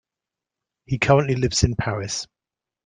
[0.87, 2.25] He currently lives in Paris.